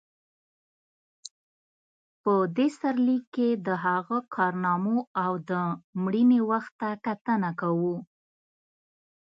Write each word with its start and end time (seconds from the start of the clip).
په 2.21 2.33
دې 2.55 2.67
سرلیک 2.79 3.23
کې 3.35 3.49
د 3.65 3.67
هغه 3.85 4.17
کارنامو 4.35 4.97
او 5.23 5.31
د 5.49 5.51
مړینې 6.03 6.39
وخت 6.49 6.73
ته 6.81 6.89
کتنه 7.05 7.49
کوو. 7.61 7.95